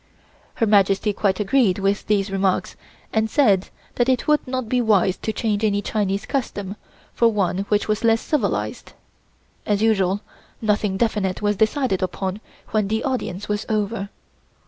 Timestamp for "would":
4.27-4.47